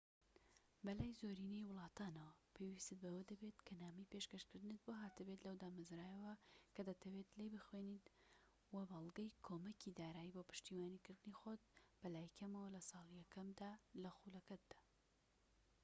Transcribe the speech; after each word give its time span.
بەلای 0.85 1.17
زۆرینەی 1.21 1.67
وڵاتانەوە 1.69 2.33
پێوستت 2.55 2.97
بەوە 3.03 3.21
دەبێت 3.31 3.57
کە 3.67 3.73
نامەی 3.81 4.09
پێشکەشکردنت 4.13 4.79
بۆ 4.83 4.91
هاتبێت 5.01 5.39
لەو 5.45 5.55
دامەزراوەیەوە 5.61 6.35
کە 6.75 6.81
دەتەوێت 6.89 7.29
لێی 7.37 7.53
بخوێنیت 7.55 8.05
وە 8.73 8.83
بەڵگەی 8.91 9.35
کۆمەکی 9.47 9.95
دارایی 9.99 10.33
بۆ 10.35 10.41
پشتیوانیکردنی 10.51 11.37
خۆت 11.41 11.61
بەلای 12.01 12.33
کەمەوە 12.37 12.69
لە 12.75 12.81
ساڵی 12.89 13.19
یەکەمدا 13.23 13.71
لە 14.03 14.09
خولەکەتدا 14.17 14.79